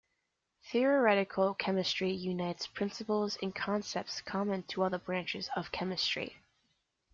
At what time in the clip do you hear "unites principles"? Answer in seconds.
2.11-3.37